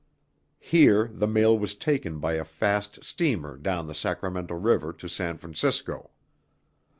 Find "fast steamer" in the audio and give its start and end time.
2.43-3.55